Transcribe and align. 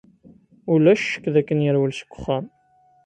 Ulac 0.73 1.01
ccekk 1.03 1.25
dakken 1.33 1.63
yerwel 1.65 1.93
seg 1.95 2.11
uxxam. 2.15 2.45